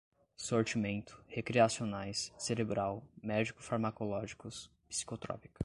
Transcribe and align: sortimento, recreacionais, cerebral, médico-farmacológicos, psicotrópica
sortimento, 0.35 1.23
recreacionais, 1.27 2.33
cerebral, 2.37 3.03
médico-farmacológicos, 3.21 4.71
psicotrópica 4.89 5.59